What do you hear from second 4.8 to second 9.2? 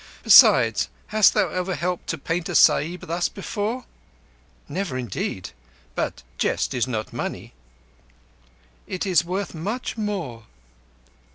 indeed. But a jest is not money." "It